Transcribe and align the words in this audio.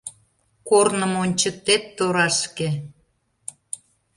Корным 0.69 1.13
ончыктет 1.23 1.83
торашке. 1.97 2.69